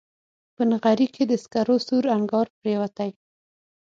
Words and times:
په 0.55 0.61
نغري 0.71 1.07
کې 1.15 1.23
د 1.27 1.33
سکرو 1.43 1.77
سور 1.87 2.03
انګار 2.15 2.47
پرېوتی 2.57 3.09